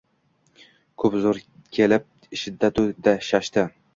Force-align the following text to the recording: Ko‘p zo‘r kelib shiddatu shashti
Ko‘p 1.03 1.17
zo‘r 1.25 1.41
kelib 1.77 2.09
shiddatu 2.45 2.87
shashti 3.29 3.67